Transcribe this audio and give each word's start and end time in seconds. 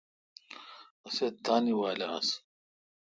اسہ 1.05 1.25
تانی 1.43 1.73
وال 1.79 2.01
آس۔ 2.13 2.27